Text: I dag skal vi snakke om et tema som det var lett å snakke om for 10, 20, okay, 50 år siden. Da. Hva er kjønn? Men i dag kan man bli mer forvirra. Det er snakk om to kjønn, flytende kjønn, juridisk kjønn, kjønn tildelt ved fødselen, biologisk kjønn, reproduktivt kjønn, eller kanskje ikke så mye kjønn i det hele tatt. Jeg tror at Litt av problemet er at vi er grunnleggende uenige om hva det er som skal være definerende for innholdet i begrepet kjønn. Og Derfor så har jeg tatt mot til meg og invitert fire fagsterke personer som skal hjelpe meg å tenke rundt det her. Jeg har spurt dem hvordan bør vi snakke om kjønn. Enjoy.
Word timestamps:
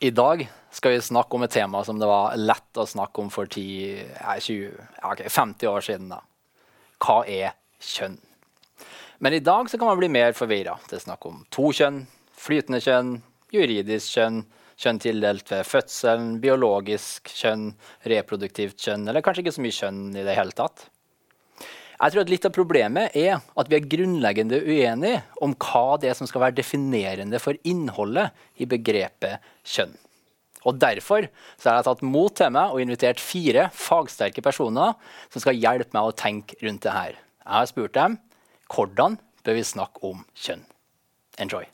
I 0.00 0.10
dag 0.10 0.44
skal 0.70 0.92
vi 0.92 1.00
snakke 1.02 1.34
om 1.34 1.42
et 1.42 1.50
tema 1.50 1.80
som 1.84 1.98
det 1.98 2.06
var 2.06 2.36
lett 2.38 2.78
å 2.78 2.84
snakke 2.86 3.18
om 3.18 3.30
for 3.34 3.50
10, 3.50 4.04
20, 4.44 4.76
okay, 5.02 5.26
50 5.26 5.66
år 5.66 5.82
siden. 5.82 6.12
Da. 6.12 6.20
Hva 7.02 7.24
er 7.26 7.56
kjønn? 7.82 8.14
Men 9.18 9.34
i 9.34 9.42
dag 9.42 9.66
kan 9.72 9.88
man 9.88 9.98
bli 9.98 10.10
mer 10.14 10.36
forvirra. 10.38 10.76
Det 10.86 11.00
er 11.00 11.02
snakk 11.02 11.26
om 11.26 11.40
to 11.50 11.72
kjønn, 11.74 12.04
flytende 12.38 12.78
kjønn, 12.84 13.16
juridisk 13.50 14.14
kjønn, 14.14 14.44
kjønn 14.78 15.02
tildelt 15.02 15.50
ved 15.50 15.66
fødselen, 15.66 16.36
biologisk 16.44 17.32
kjønn, 17.34 17.72
reproduktivt 18.06 18.78
kjønn, 18.78 19.08
eller 19.10 19.24
kanskje 19.26 19.48
ikke 19.48 19.56
så 19.58 19.66
mye 19.66 19.78
kjønn 19.80 20.04
i 20.14 20.22
det 20.22 20.38
hele 20.38 20.54
tatt. 20.54 20.86
Jeg 21.98 22.14
tror 22.14 22.22
at 22.22 22.30
Litt 22.30 22.46
av 22.46 22.54
problemet 22.54 23.16
er 23.18 23.40
at 23.58 23.70
vi 23.70 23.78
er 23.78 23.88
grunnleggende 23.90 24.60
uenige 24.62 25.22
om 25.42 25.54
hva 25.58 25.96
det 25.98 26.12
er 26.12 26.18
som 26.18 26.28
skal 26.30 26.44
være 26.44 26.58
definerende 26.60 27.40
for 27.42 27.58
innholdet 27.66 28.30
i 28.62 28.68
begrepet 28.70 29.42
kjønn. 29.66 29.96
Og 30.66 30.78
Derfor 30.78 31.26
så 31.56 31.70
har 31.70 31.78
jeg 31.78 31.88
tatt 31.88 32.04
mot 32.06 32.34
til 32.34 32.52
meg 32.54 32.74
og 32.74 32.82
invitert 32.82 33.22
fire 33.22 33.68
fagsterke 33.74 34.42
personer 34.44 34.94
som 35.30 35.42
skal 35.42 35.58
hjelpe 35.58 35.94
meg 35.96 36.10
å 36.10 36.14
tenke 36.18 36.58
rundt 36.62 36.84
det 36.86 36.94
her. 36.94 37.18
Jeg 37.18 37.56
har 37.56 37.70
spurt 37.70 37.96
dem 37.98 38.18
hvordan 38.68 39.18
bør 39.46 39.58
vi 39.58 39.64
snakke 39.64 40.04
om 40.04 40.22
kjønn. 40.36 40.62
Enjoy. 41.40 41.66